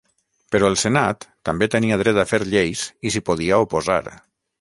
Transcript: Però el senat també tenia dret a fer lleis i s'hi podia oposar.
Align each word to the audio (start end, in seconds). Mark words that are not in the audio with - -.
Però 0.53 0.69
el 0.71 0.77
senat 0.83 1.27
també 1.49 1.67
tenia 1.75 1.99
dret 2.03 2.19
a 2.23 2.25
fer 2.31 2.39
lleis 2.55 2.87
i 3.09 3.13
s'hi 3.17 3.23
podia 3.29 3.61
oposar. 3.67 4.01